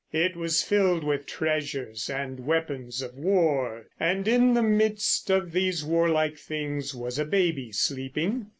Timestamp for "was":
0.35-0.63, 6.95-7.19